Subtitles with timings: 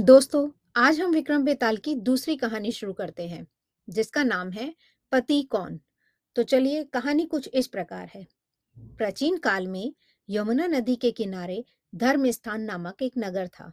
[0.00, 3.46] दोस्तों, आज हम विक्रम बेताल की दूसरी कहानी शुरू करते हैं,
[3.88, 4.74] जिसका नाम है
[5.12, 5.80] पति कौन।
[6.34, 8.26] तो चलिए कहानी कुछ इस प्रकार है।
[8.78, 9.94] प्राचीन काल में
[10.30, 11.64] यमुना नदी के किनारे
[11.94, 13.72] धर्म स्थान नामक एक नगर था,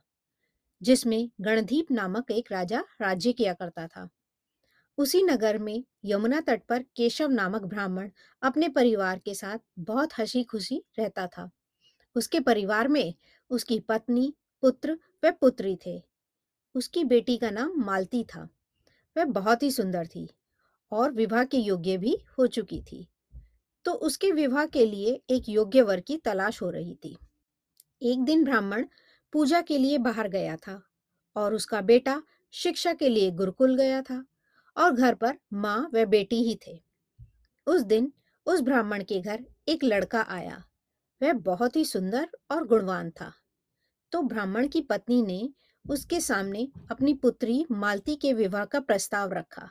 [0.81, 4.09] जिसमें गणधीप नामक एक राजा राज्य किया करता था।
[4.97, 8.09] उसी नगर में यमुना तट पर केशव नामक ब्राह्मण
[8.41, 11.49] अपने परिवार के साथ बहुत हँसी खुशी रहता था।
[12.15, 13.13] उसके परिवार में
[13.49, 16.14] उसकी पत्नी, पुत्र व पुत्री थे।
[16.75, 18.49] उसकी बेटी का नाम मालती था।
[19.17, 20.29] वह बहुत ही सुंदर थी
[20.91, 23.07] और विवाह के योग्य भी हो चुकी थी।
[23.85, 27.17] तो उसके विवाह के लिए एक योग्य वर की तलाश हो रही थी।
[28.01, 28.85] एक दिन ब्राह्मण
[29.33, 30.81] पूजा के लिए बाहर गया था
[31.35, 34.25] और उसका बेटा शिक्षा के लिए गुरुकुल गया था
[34.77, 36.79] और घर पर माँ व बेटी ही थे।
[37.67, 38.13] उस दिन
[38.45, 40.63] उस ब्राह्मण के घर एक लड़का आया।
[41.21, 43.33] वह बहुत ही सुंदर और गुणवान था।
[44.11, 45.49] तो ब्राह्मण की पत्नी ने
[45.89, 49.69] उसके सामने अपनी पुत्री मालती के विवाह का प्रस्ताव रखा।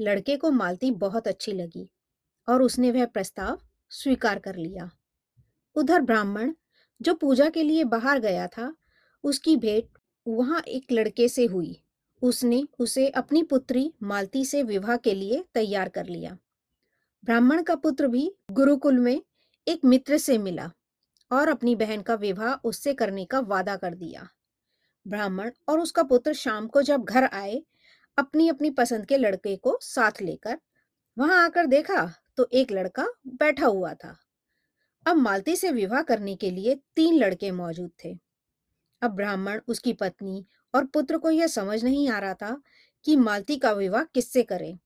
[0.00, 1.90] लड़के को मालती बहुत अच्छी लगी
[2.48, 3.60] और उसने वह प्रस्ताव
[3.90, 4.90] स्वीकार कर लिया।
[5.74, 6.54] उधर ब्राह्मण,
[7.02, 8.76] जो पूजा के लिए बाहर गया था,
[9.24, 9.88] उसकी भेंट
[10.28, 11.82] वहाँ एक लड़के से हुई।
[12.22, 16.38] उसने उसे अपनी पुत्री मालती से विवाह के लिए तैयार कर लिया।
[17.24, 19.22] ब्राह्मण का पुत्र भी गुरुकुल में
[19.68, 20.72] एक मित्र से मिला
[21.32, 24.28] और अपनी बहन का विवाह उससे करने का वादा कर दिया।
[25.06, 27.64] ब्राह्मण और उसका पुत्र शाम को जब घर आए
[28.18, 30.60] अपनी अपनी पसंद के लड़के को साथ लेकर,
[31.18, 34.18] वहाँ आकर देखा तो एक लड़का बैठा हुआ था।
[35.06, 38.18] अब मालती से विवाह करने के लिए तीन लड़के मौजूद थे।
[39.02, 42.62] अब ब्राह्मण, उसकी पत्नी और पुत्र को यह समझ नहीं आ रहा था
[43.04, 44.78] कि मालती का विवाह किससे करें।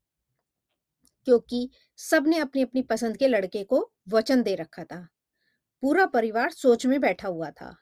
[1.24, 5.08] क्योंकि सबने अपनी अपनी पसंद के लड़के को वचन दे रखा था।
[5.82, 7.76] पूरा परिवार सोच में बैठा हुआ था।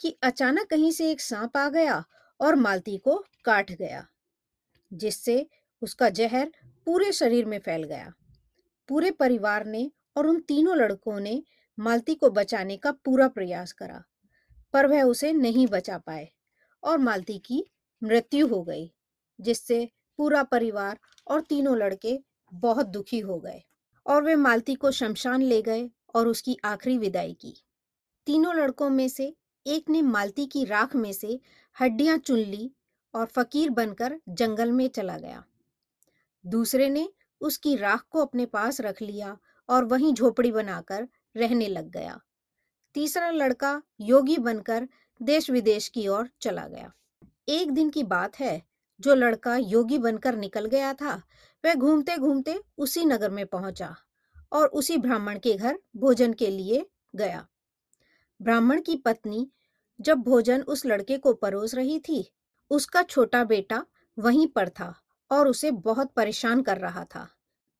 [0.00, 2.04] कि अचानक कहीं से एक सांप आ गया
[2.40, 4.06] और मालती को काट गया,
[4.92, 5.46] जिससे
[5.82, 6.52] उसका जहर
[6.86, 8.12] पूरे शरीर में फैल गया।
[8.88, 11.42] पूरे परिवार ने और उन तीनों लड़कों ने
[11.78, 14.02] मालती को बचाने का पूरा प्रयास करा,
[14.74, 16.28] पर वह उसे नहीं बचा पाए
[16.82, 17.64] और मालती की
[18.02, 18.90] मृत्यु हो गई,
[19.38, 19.88] जिससे
[20.18, 22.18] पूरा परिवार और तीनों लड़के
[22.52, 23.62] बहुत दुखी हो गए
[24.06, 27.54] और वे मालती को शमशान ले गए और उसकी आखिरी विदाई की।
[28.26, 29.34] तीनों लड़कों में से
[29.68, 31.40] एक ने मालती की राख में से
[31.80, 32.70] हड्डियाँ चुन ली
[33.14, 35.44] और फकीर बनकर जंगल में चला गया।
[36.46, 37.08] दूसरे ने
[37.40, 42.20] उसकी राख को अपने पास रख लिया और वहीं झोपड़ी बनाकर रहने लग गया।
[42.94, 44.88] तीसरा लड़का योगी बनकर
[45.22, 46.92] देश विदेश की ओर चला गया।
[47.48, 48.62] एक दिन की बात है,
[49.00, 51.22] जो लड़का योगी बनकर निकल गया था,
[51.64, 53.96] वह घूमते घूमते उसी नगर में पहुँचा
[54.52, 56.86] और उसी ब्राह्मण के घर भोजन के लिए
[57.16, 57.48] गया।
[58.42, 59.50] ब्राह्मण की पत्नी
[60.00, 62.32] जब भोजन उस लड़के को परोस रही थी,
[62.70, 63.86] उसका छोटा बेटा
[64.18, 65.00] वहीं पर था
[65.30, 67.28] और उसे बहुत परेशान कर रहा था।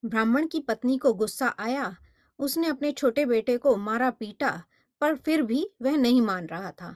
[0.05, 1.95] ब्राह्मण की पत्नी को गुस्सा आया,
[2.39, 4.63] उसने अपने छोटे बेटे को मारा पीटा,
[5.01, 6.95] पर फिर भी वह नहीं मान रहा था।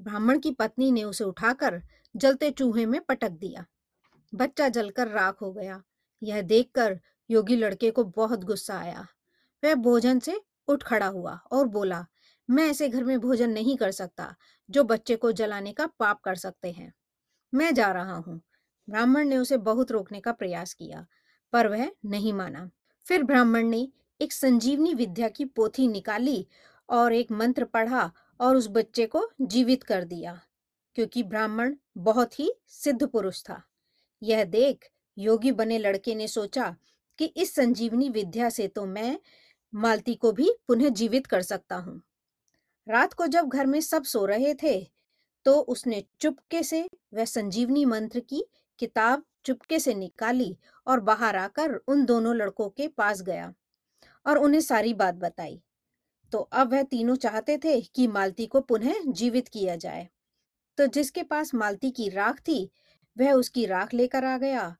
[0.00, 1.82] ब्राह्मण की पत्नी ने उसे उठाकर
[2.16, 3.66] जलते चूहे में पटक दिया।
[4.34, 5.82] बच्चा जलकर राख हो गया।
[6.22, 7.00] यह देखकर
[7.30, 9.06] योगी लड़के को बहुत गुस्सा आया।
[9.64, 12.06] वह भोजन से उठ खड़ा हुआ और बोला
[12.50, 14.34] मैं ऐसे घर में भोजन नहीं कर सकता,
[14.68, 16.92] जो बच्चे को जलाने का पाप कर सकते हैं।
[17.52, 18.40] मैं जा रहा हूँ।
[18.88, 21.06] ब्राह्मण ने उसे बहुत रोकने का प्रयास किया,
[21.52, 22.70] पर वह नहीं माना।
[23.06, 23.88] फिर ब्राह्मण ने
[24.20, 26.46] एक संजीवनी विद्या की पोथी निकाली
[26.88, 30.40] और एक मंत्र पढ़ा और उस बच्चे को जीवित कर दिया,
[30.96, 33.62] क्योंकि ब्राह्मण बहुत ही सिद्ध पुरुष था।
[34.22, 36.74] यह देख योगी बने लड़के ने सोचा
[37.18, 39.18] कि इस संजीवनी विद्या से तो मैं
[39.72, 42.00] मालती को भी पुनः जीवित कर सकता हूँ।
[42.86, 44.80] रात को जब घर में सब सो रहे थे
[45.46, 48.44] तो उसने चुपके से, वह संजीवनी मंत्र की
[48.78, 53.52] किताब चुपके से निकाली और बाहर आकर उन दोनों लड़कों के पास गया
[54.26, 55.60] और उन्हें सारी बात बताई।
[56.32, 60.08] तो अब वह तीनों चाहते थे कि मालती को पुनः जीवित किया जाए।
[60.78, 62.70] तो जिसके पास मालती की राख थी,
[63.16, 64.76] वह उसकी राख लेकर आ गया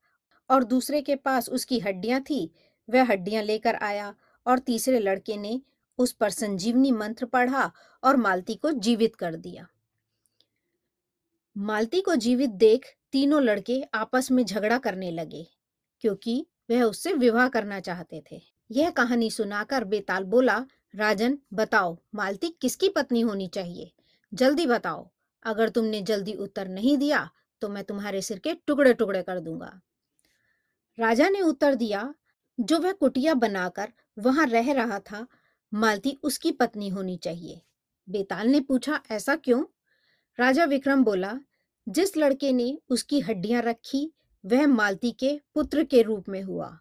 [0.51, 2.51] और दूसरे के पास उसकी हड्डियाँ थी,
[2.89, 4.15] वह हड्डियाँ लेकर आया
[4.47, 5.61] और तीसरे लड़के ने
[6.01, 7.71] उस पर संजीवनी मंत्र पढ़ा
[8.03, 9.67] और मालती को जीवित कर दिया।
[11.57, 15.47] मालती को जीवित देख तीनों लड़के आपस में झगड़ा करने लगे,
[16.05, 20.65] क्योंकि वह उससे विवाह करना चाहते थे। यह कहानी सुनाकर बेताल बोला,
[20.95, 23.91] राजन, बताओ, मालती किसकी पत्नी होनी चाहिए?
[24.33, 25.11] जल्दी बताओ,
[25.45, 27.29] अगर तुमने जल्दी उत्तर नहीं दिया
[27.63, 29.81] तो मैं तुम्हारे सिर के टुकड़े टुकड़े कर दूँगा।
[30.99, 32.15] राजा ने उत्तर दिया,
[32.59, 35.27] जो वह कुटिया बनाकर वहाँ रह रहा था
[35.75, 37.63] मालती उसकी पत्नी होनी चाहिए।
[38.09, 39.65] बेताल ने पूछा, ऐसा क्यों?
[40.39, 41.39] राजा विक्रम बोला,
[41.89, 44.13] जिस लड़के ने उसकी हड्डियाँ रखी,
[44.47, 46.79] वह मालती के पुत्र के रूप में हुआ।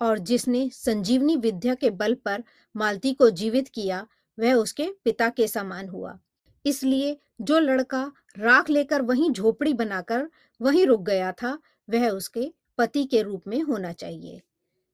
[0.00, 2.44] और जिसने संजीवनी विद्या के बल पर
[2.76, 4.06] मालती को जीवित किया,
[4.38, 6.18] वह उसके पिता के समान हुआ।
[6.66, 10.30] इसलिए जो लड़का राख लेकर वहीं झोपड़ी बनाकर
[10.60, 11.58] वहीं रुक गया था,
[11.90, 14.42] वह उसके पति के रूप में होना चाहिए।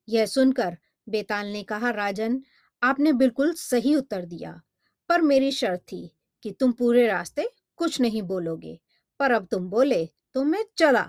[0.09, 0.79] यह सुनकर
[1.09, 2.43] बेताल ने कहा, राजन
[2.83, 4.61] आपने बिल्कुल सही उत्तर दिया,
[5.11, 6.11] पर मेरी शर्त थी
[6.45, 8.79] कि तुम पूरे रास्ते कुछ नहीं बोलोगे।
[9.21, 11.07] पर अब तुम बोले तो मैं चला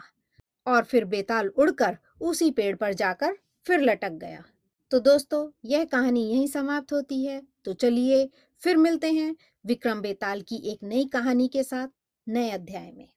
[0.67, 4.43] और फिर बेताल उड़कर उसी पेड़ पर जाकर फिर लटक गया।
[4.91, 8.29] तो दोस्तों, यह कहानी यहीं समाप्त होती है। तो चलिए
[8.61, 9.35] फिर मिलते हैं
[9.65, 11.87] विक्रम बेताल की एक नई कहानी के साथ
[12.27, 13.07] नए अध्याय में।